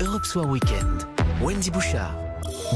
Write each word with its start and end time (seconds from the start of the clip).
Europe 0.00 0.24
Soir 0.24 0.48
Weekend. 0.48 1.06
Wendy 1.40 1.70
Bouchard. 1.70 2.12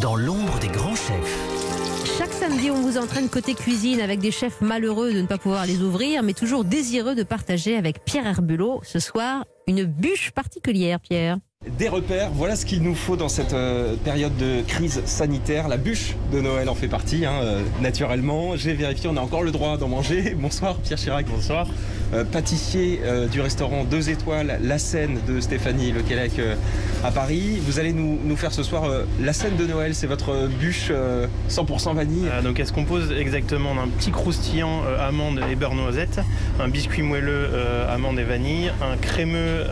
Dans 0.00 0.14
l'ombre 0.14 0.60
des 0.60 0.68
grands 0.68 0.94
chefs. 0.94 2.16
Chaque 2.18 2.32
samedi, 2.32 2.70
on 2.70 2.80
vous 2.82 2.98
entraîne 2.98 3.28
côté 3.28 3.54
cuisine 3.54 4.00
avec 4.00 4.20
des 4.20 4.30
chefs 4.30 4.60
malheureux 4.60 5.12
de 5.12 5.22
ne 5.22 5.26
pas 5.26 5.38
pouvoir 5.38 5.66
les 5.66 5.82
ouvrir, 5.82 6.22
mais 6.22 6.32
toujours 6.32 6.64
désireux 6.64 7.16
de 7.16 7.24
partager 7.24 7.76
avec 7.76 8.04
Pierre 8.04 8.28
Herbulot. 8.28 8.80
Ce 8.84 9.00
soir, 9.00 9.44
une 9.66 9.82
bûche 9.82 10.30
particulière, 10.30 11.00
Pierre. 11.00 11.38
Des 11.68 11.90
repères, 11.90 12.30
voilà 12.30 12.56
ce 12.56 12.64
qu'il 12.64 12.82
nous 12.82 12.94
faut 12.94 13.16
dans 13.16 13.28
cette 13.28 13.52
euh, 13.52 13.94
période 13.94 14.34
de 14.38 14.62
crise 14.62 15.02
sanitaire. 15.04 15.68
La 15.68 15.76
bûche 15.76 16.16
de 16.32 16.40
Noël 16.40 16.70
en 16.70 16.74
fait 16.74 16.88
partie, 16.88 17.26
hein, 17.26 17.34
euh, 17.42 17.62
naturellement. 17.82 18.56
J'ai 18.56 18.72
vérifié, 18.72 19.10
on 19.12 19.16
a 19.18 19.20
encore 19.20 19.42
le 19.42 19.50
droit 19.50 19.76
d'en 19.76 19.88
manger. 19.88 20.34
Bonsoir 20.38 20.76
Pierre 20.78 20.96
Chirac. 20.96 21.26
Bonsoir. 21.26 21.68
Euh, 22.14 22.24
pâtissier 22.24 23.00
du 23.30 23.42
restaurant 23.42 23.84
2 23.84 24.08
étoiles, 24.08 24.58
la 24.62 24.78
scène 24.78 25.20
de 25.28 25.38
Stéphanie 25.38 25.92
Lequelec 25.92 26.38
euh, 26.38 26.56
à 27.04 27.10
Paris. 27.10 27.60
Vous 27.62 27.78
allez 27.78 27.92
nous, 27.92 28.18
nous 28.24 28.36
faire 28.36 28.52
ce 28.52 28.62
soir 28.62 28.90
la 29.20 29.32
scène 29.32 29.56
de 29.56 29.66
Noël, 29.66 29.94
c'est 29.94 30.06
votre 30.06 30.48
bûche 30.48 30.88
euh, 30.90 31.26
100% 31.50 31.94
vanille. 31.94 32.26
Euh, 32.26 32.42
donc 32.42 32.58
elle 32.58 32.66
se 32.66 32.72
compose 32.72 33.12
exactement 33.12 33.74
d'un 33.74 33.86
petit 33.86 34.10
croustillant 34.10 34.82
amande 34.98 35.42
et 35.50 35.56
beurre 35.56 35.74
noisette, 35.74 36.20
un 36.58 36.68
biscuit 36.68 37.02
moelleux 37.02 37.48
amande 37.90 38.18
et 38.18 38.24
vanille, 38.24 38.72
un 38.82 38.96
crémeux 38.96 39.66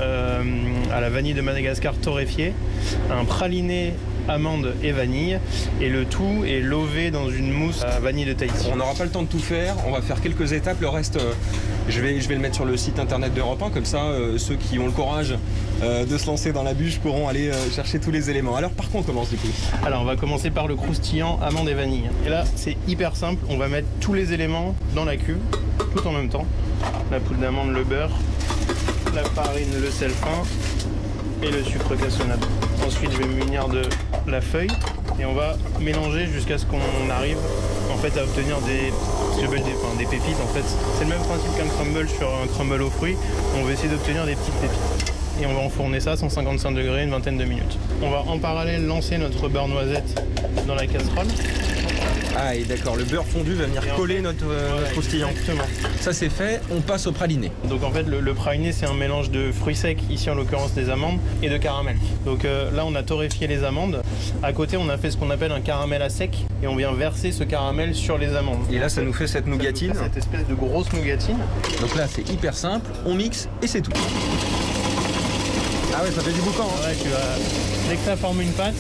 à 0.93 1.01
la 1.01 1.11
vanille 1.11 1.35
de 1.35 1.41
Madagascar 1.41 1.78
torréfié, 2.01 2.53
un 3.11 3.25
praliné 3.25 3.95
amande 4.29 4.75
et 4.83 4.93
vanille, 4.93 5.39
et 5.81 5.89
le 5.89 6.05
tout 6.05 6.45
est 6.47 6.61
lové 6.61 7.11
dans 7.11 7.31
une 7.31 7.51
mousse 7.51 7.83
à 7.83 7.99
vanille 7.99 8.27
de 8.27 8.33
Tahiti. 8.35 8.69
On 8.73 8.77
n'aura 8.77 8.95
pas 8.95 9.05
le 9.05 9.11
temps 9.11 9.23
de 9.23 9.29
tout 9.29 9.39
faire, 9.39 9.75
on 9.87 9.93
va 9.93 10.03
faire 10.03 10.21
quelques 10.21 10.53
étapes, 10.53 10.81
le 10.81 10.89
reste 10.89 11.17
euh, 11.17 11.33
je, 11.89 12.01
vais, 12.01 12.21
je 12.21 12.29
vais 12.29 12.35
le 12.35 12.41
mettre 12.41 12.57
sur 12.57 12.65
le 12.65 12.77
site 12.77 12.99
internet 12.99 13.33
d'Europe 13.33 13.63
1, 13.63 13.71
comme 13.71 13.85
ça 13.85 14.05
euh, 14.05 14.39
ceux 14.39 14.57
qui 14.57 14.79
ont 14.79 14.87
le 14.87 14.93
courage 14.93 15.35
euh, 15.83 16.05
de 16.05 16.19
se 16.19 16.27
lancer 16.27 16.53
dans 16.53 16.63
la 16.63 16.75
bûche 16.75 16.99
pourront 16.99 17.29
aller 17.29 17.51
chercher 17.75 17.99
tous 17.99 18.11
les 18.11 18.31
éléments. 18.31 18.57
Alors 18.57 18.71
par 18.71 18.91
contre 18.91 19.09
on 19.09 19.13
commence 19.13 19.31
du 19.31 19.37
coup 19.37 19.49
Alors 19.85 20.03
on 20.03 20.05
va 20.05 20.17
commencer 20.17 20.51
par 20.51 20.67
le 20.67 20.77
croustillant 20.77 21.39
amande 21.41 21.69
et 21.69 21.75
vanille. 21.75 22.11
Et 22.27 22.29
là 22.29 22.45
c'est 22.55 22.77
hyper 22.87 23.17
simple, 23.17 23.43
on 23.49 23.57
va 23.57 23.69
mettre 23.69 23.89
tous 24.01 24.13
les 24.13 24.33
éléments 24.33 24.75
dans 24.95 25.05
la 25.05 25.17
cuve, 25.17 25.39
tout 25.97 26.07
en 26.07 26.13
même 26.13 26.29
temps. 26.29 26.47
La 27.11 27.21
poudre 27.21 27.41
d'amande, 27.41 27.73
le 27.73 27.85
beurre, 27.85 28.11
la 29.15 29.25
farine, 29.25 29.69
le 29.81 29.91
sel 29.91 30.11
fin 30.11 30.43
et 31.43 31.51
le 31.51 31.63
sucre 31.63 31.95
cassonade. 31.97 32.45
Ensuite 32.87 33.11
je 33.13 33.19
vais 33.19 33.27
me 33.27 33.45
munir 33.45 33.69
de 33.69 33.83
la 34.27 34.41
feuille 34.41 34.71
et 35.21 35.25
on 35.25 35.35
va 35.35 35.57
mélanger 35.81 36.27
jusqu'à 36.27 36.59
ce 36.59 36.67
qu'on 36.67 37.11
arrive 37.11 37.39
en 37.93 37.97
fait 37.97 38.19
à 38.19 38.25
obtenir 38.25 38.59
des, 38.63 38.93
pépites 40.07 40.41
en 40.43 40.53
fait. 40.53 40.65
C'est 40.97 41.05
le 41.05 41.11
même 41.11 41.23
principe 41.23 41.57
qu'un 41.57 41.67
crumble 41.67 42.09
sur 42.09 42.29
un 42.29 42.47
crumble 42.47 42.83
aux 42.83 42.91
fruits. 42.91 43.17
On 43.59 43.65
va 43.65 43.73
essayer 43.73 43.89
d'obtenir 43.89 44.25
des 44.27 44.35
petites 44.35 44.55
pépites 44.55 45.15
et 45.41 45.47
on 45.47 45.55
va 45.55 45.61
enfourner 45.61 46.01
ça 46.01 46.13
à 46.13 46.17
155 46.17 46.73
degrés 46.73 47.05
une 47.05 47.11
vingtaine 47.11 47.39
de 47.39 47.45
minutes. 47.45 47.79
On 48.03 48.11
va 48.11 48.23
en 48.27 48.39
parallèle 48.39 48.87
lancer 48.87 49.19
notre 49.19 49.49
beurre 49.49 49.69
noisette 49.69 50.23
dans 50.67 50.75
la 50.75 50.87
casserole. 50.87 51.27
Ah 52.37 52.55
et 52.55 52.65
d'accord, 52.65 52.97
le 52.97 53.05
beurre 53.05 53.25
fondu 53.27 53.55
va 53.55 53.65
venir 53.67 53.83
coller 53.97 54.21
notre, 54.21 54.45
euh, 54.49 54.81
notre 54.81 54.93
croustillant. 54.93 55.29
Exactement. 55.31 55.65
Ça 56.01 56.13
c'est 56.13 56.29
fait, 56.29 56.61
on 56.71 56.81
passe 56.81 57.07
au 57.07 57.13
praliné. 57.13 57.51
Donc 57.69 57.83
en 57.83 57.91
fait 57.91 58.05
le, 58.05 58.21
le 58.21 58.35
praliné 58.35 58.73
c'est 58.73 58.87
un 58.87 58.95
mélange 58.95 59.31
de 59.31 59.51
fruits 59.53 59.75
secs, 59.75 59.99
ici 60.11 60.31
en 60.31 60.35
l'occurrence 60.35 60.73
des 60.73 60.91
amandes, 60.91 61.19
et 61.43 61.49
de 61.49 61.57
caramel. 61.57 61.97
Donc 62.25 62.45
euh, 62.45 62.71
là 62.71 62.85
on 62.87 62.95
a 62.95 63.03
torréfié 63.03 63.47
les 63.47 63.65
amandes. 63.65 64.03
À 64.43 64.53
côté 64.53 64.77
on 64.77 64.89
a 64.89 64.97
fait 64.99 65.11
ce 65.11 65.17
qu'on 65.17 65.31
appelle 65.31 65.53
un 65.53 65.61
caramel 65.61 66.03
à 66.03 66.11
sec 66.11 66.37
et 66.63 66.67
on 66.67 66.77
vient 66.77 66.93
verser 66.93 67.33
ce 67.33 67.45
caramel 67.45 67.95
sur 67.95 68.19
les 68.19 68.35
amandes. 68.37 68.61
Et 68.71 68.79
là 68.79 68.89
ça 68.89 69.03
nous 69.03 69.13
fait 69.13 69.27
cette 69.27 69.45
fait 69.45 69.51
nougatine. 69.51 69.93
Cette 69.95 70.17
espèce 70.17 70.47
de 70.47 70.55
grosse 70.55 70.93
nougatine. 70.93 71.39
Donc 71.81 71.95
là 71.97 72.07
c'est 72.13 72.29
hyper 72.31 72.55
simple, 72.55 72.91
on 73.07 73.15
mixe 73.15 73.49
et 73.63 73.67
c'est 73.67 73.81
tout. 73.81 73.93
Ah 75.97 76.03
ouais 76.05 76.11
ça 76.13 76.21
fait 76.23 76.33
du 76.33 76.41
boucan. 76.41 76.65
hein. 76.69 76.87
Ouais, 76.89 76.95
tu 77.03 77.09
vas... 77.09 77.19
Dès 77.89 77.97
que 77.97 78.05
ça 78.05 78.17
forme 78.17 78.41
une 78.43 78.53
pâte, 78.53 78.75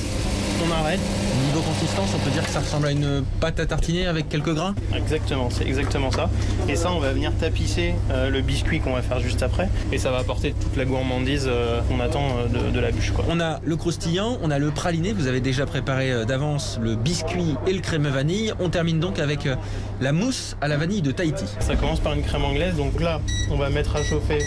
on 0.66 0.72
arrête. 0.72 1.00
Niveau 1.46 1.60
consistance, 1.60 2.10
on 2.14 2.18
peut 2.18 2.30
dire 2.30 2.44
que 2.44 2.50
ça 2.50 2.60
ressemble 2.60 2.86
à 2.86 2.90
une 2.90 3.22
pâte 3.40 3.60
à 3.60 3.66
tartiner 3.66 4.06
avec 4.06 4.28
quelques 4.28 4.54
grains. 4.54 4.74
Exactement, 4.94 5.48
c'est 5.50 5.66
exactement 5.66 6.10
ça. 6.10 6.28
Et 6.68 6.76
ça, 6.76 6.92
on 6.92 6.98
va 6.98 7.12
venir 7.12 7.32
tapisser 7.38 7.94
euh, 8.10 8.28
le 8.30 8.40
biscuit 8.40 8.80
qu'on 8.80 8.92
va 8.92 9.02
faire 9.02 9.20
juste 9.20 9.42
après. 9.42 9.68
Et 9.92 9.98
ça 9.98 10.10
va 10.10 10.18
apporter 10.18 10.54
toute 10.60 10.76
la 10.76 10.84
gourmandise 10.84 11.46
euh, 11.48 11.80
qu'on 11.88 12.00
attend 12.00 12.24
euh, 12.38 12.68
de, 12.68 12.74
de 12.74 12.80
la 12.80 12.90
bûche. 12.90 13.12
Quoi. 13.12 13.24
On 13.28 13.40
a 13.40 13.60
le 13.64 13.76
croustillant, 13.76 14.38
on 14.42 14.50
a 14.50 14.58
le 14.58 14.70
praliné, 14.70 15.12
vous 15.12 15.26
avez 15.26 15.40
déjà 15.40 15.64
préparé 15.66 16.10
euh, 16.10 16.24
d'avance 16.24 16.78
le 16.82 16.96
biscuit 16.96 17.54
et 17.66 17.72
le 17.72 17.80
crème 17.80 18.06
vanille. 18.08 18.52
On 18.60 18.68
termine 18.68 19.00
donc 19.00 19.18
avec 19.18 19.46
euh, 19.46 19.54
la 20.00 20.12
mousse 20.12 20.56
à 20.60 20.68
la 20.68 20.76
vanille 20.76 21.02
de 21.02 21.10
Tahiti. 21.12 21.44
Ça 21.60 21.76
commence 21.76 22.00
par 22.00 22.14
une 22.14 22.22
crème 22.22 22.44
anglaise. 22.44 22.76
Donc 22.76 23.00
là, 23.00 23.20
on 23.50 23.56
va 23.56 23.70
mettre 23.70 23.96
à 23.96 24.02
chauffer 24.02 24.38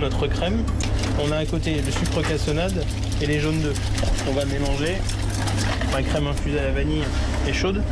notre 0.00 0.26
crème. 0.28 0.62
On 1.20 1.32
a 1.32 1.36
à 1.36 1.46
côté 1.46 1.80
le 1.84 1.90
sucre 1.90 2.22
cassonade 2.22 2.84
et 3.20 3.26
les 3.26 3.40
jaunes 3.40 3.60
d'œufs. 3.60 3.78
On 4.28 4.32
va 4.32 4.44
mélanger. 4.44 4.96
Ma 5.92 6.02
crème 6.02 6.26
infusée 6.26 6.58
à 6.58 6.64
la 6.64 6.70
vanille 6.70 7.04
est 7.48 7.52
chaude. 7.52 7.82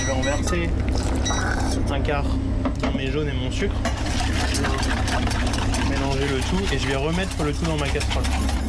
Je 0.00 0.06
vais 0.06 0.12
en 0.12 0.20
verser 0.20 0.70
un 1.90 2.00
quart 2.00 2.26
dans 2.80 2.92
mes 2.92 3.10
jaunes 3.10 3.28
et 3.28 3.32
mon 3.32 3.50
sucre. 3.50 3.74
Mélanger 5.88 6.26
le 6.28 6.40
tout 6.40 6.74
et 6.74 6.78
je 6.78 6.86
vais 6.86 6.96
remettre 6.96 7.42
le 7.44 7.52
tout 7.52 7.64
dans 7.64 7.76
ma 7.76 7.88
casserole. 7.88 8.24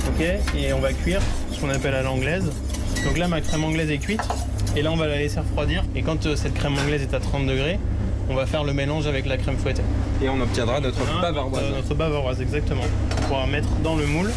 Ok? 0.08 0.26
Et 0.58 0.74
on 0.74 0.80
va 0.80 0.94
cuire 0.94 1.22
ce 1.52 1.60
qu'on 1.60 1.70
appelle 1.70 1.96
à 1.96 2.04
l'anglaise. 2.04 2.52
Donc 3.06 3.18
là, 3.18 3.28
ma 3.28 3.42
crème 3.42 3.64
anglaise 3.64 3.90
est 3.92 3.98
cuite. 3.98 4.22
Et 4.76 4.82
là, 4.82 4.92
on 4.92 4.98
va 4.98 5.08
la 5.08 5.18
laisser 5.18 5.40
refroidir. 5.40 5.84
Et 5.96 6.02
quand 6.02 6.26
euh, 6.26 6.36
cette 6.36 6.54
crème 6.54 6.78
anglaise 6.78 7.02
est 7.02 7.14
à 7.14 7.20
30 7.20 7.46
degrés, 7.46 7.80
on 8.30 8.36
va 8.36 8.46
faire 8.46 8.64
le 8.64 8.74
mélange 8.74 9.08
avec 9.08 9.26
la 9.26 9.38
crème 9.38 9.58
fouettée. 9.58 9.84
Et 10.24 10.30
on 10.30 10.40
obtiendra 10.42 10.80
notre 10.80 11.02
Hein, 11.02 11.22
bavaroise. 11.22 11.62
euh, 11.64 11.76
Notre 11.78 11.94
bavaroise, 11.96 12.42
exactement. 12.42 12.84
On 13.20 13.22
pourra 13.28 13.46
mettre 13.48 13.68
dans 13.84 13.96
le 13.96 14.06
moule. 14.06 14.32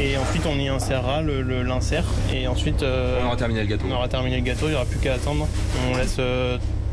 Et 0.00 0.16
ensuite, 0.16 0.44
on 0.46 0.58
y 0.58 0.68
insérera 0.68 1.20
le- 1.20 1.42
le- 1.42 1.62
l'insert. 1.62 2.04
et 2.32 2.46
ensuite, 2.48 2.82
euh, 2.82 3.20
On 3.22 3.26
aura 3.26 3.36
terminé 3.36 3.60
le 3.60 3.66
gâteau. 3.66 3.84
on 3.90 3.94
aura 3.94 4.08
terminé 4.08 4.36
le 4.36 4.42
gâteau. 4.42 4.66
Il 4.66 4.70
n'y 4.70 4.74
aura 4.74 4.86
plus 4.86 4.98
qu'à 4.98 5.14
attendre. 5.14 5.46
On 5.92 5.96
laisse 5.96 6.18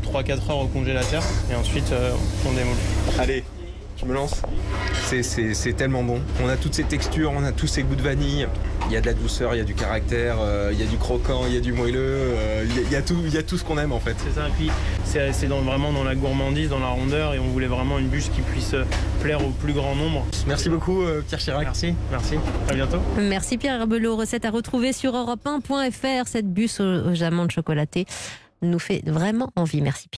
3-4 0.02 0.50
heures 0.50 0.58
au 0.58 0.66
congélateur. 0.66 1.22
Et 1.50 1.54
ensuite, 1.54 1.90
euh, 1.92 2.12
on 2.46 2.52
démoule. 2.52 2.76
Allez, 3.18 3.42
je 4.00 4.06
me 4.06 4.14
lance. 4.14 4.42
C'est- 5.04 5.72
tellement 5.76 6.02
bon. 6.02 6.20
On 6.42 6.48
a 6.48 6.56
toutes 6.56 6.74
ces 6.74 6.84
textures, 6.84 7.32
on 7.34 7.42
a 7.44 7.52
tous 7.52 7.66
ces 7.66 7.82
goûts 7.82 7.94
de 7.94 8.02
vanille. 8.02 8.46
Il 8.86 8.92
y 8.92 8.96
a 8.96 9.00
de 9.00 9.06
la 9.06 9.12
douceur, 9.14 9.54
il 9.54 9.58
y 9.58 9.60
a 9.60 9.64
du 9.64 9.74
caractère, 9.74 10.36
euh, 10.40 10.70
il 10.72 10.80
y 10.80 10.82
a 10.82 10.86
du 10.86 10.96
croquant, 10.96 11.42
il 11.46 11.54
y 11.54 11.56
a 11.56 11.60
du 11.60 11.72
moelleux. 11.72 11.98
euh, 12.00 12.64
il 12.68 12.74
y 12.76 12.78
a- 12.78 12.82
il 12.82 12.90
y, 12.92 12.96
a 12.96 13.02
tout, 13.02 13.16
il 13.24 13.32
y 13.32 13.36
a 13.38 13.42
tout 13.42 13.56
ce 13.58 13.64
qu'on 13.64 13.78
aime 13.78 13.92
en 13.92 14.00
fait. 14.00 14.16
C'est 14.18 14.34
ça. 14.40 14.48
Et 14.48 14.52
puis, 14.52 14.70
c'est 15.04 15.46
dans- 15.48 15.60
vraiment 15.62 15.92
dans 15.92 16.04
la 16.04 16.14
gourmandise, 16.14 16.68
dans 16.70 16.78
la 16.78 16.88
rondeur. 16.88 17.34
Et 17.34 17.38
on 17.38 17.48
voulait 17.48 17.66
vraiment 17.66 17.98
une 17.98 18.08
bûche 18.08 18.30
qui 18.30 18.40
puisse 18.42 18.74
euh, 18.74 18.84
plaire 19.22 19.44
au 19.44 19.50
plus 19.50 19.72
grand 19.72 19.94
nombre. 19.94 20.24
Merci 20.46 20.68
beaucoup 20.68 21.02
euh, 21.02 21.22
Pierre 21.26 21.40
Chirac. 21.40 21.62
Merci, 21.64 21.94
merci. 22.10 22.34
À 22.68 22.74
bientôt. 22.74 22.98
Merci 23.18 23.58
Pierre 23.58 23.80
Herbulot. 23.80 24.16
Recette 24.16 24.44
à 24.44 24.50
retrouver 24.50 24.92
sur 24.92 25.12
europe1.fr. 25.14 26.26
Cette 26.26 26.52
bûche 26.52 26.80
aux, 26.80 27.10
aux 27.10 27.22
amandes 27.22 27.50
chocolatées 27.50 28.06
nous 28.62 28.78
fait 28.78 29.02
vraiment 29.06 29.50
envie. 29.56 29.80
Merci 29.82 30.02
Pierre. 30.02 30.08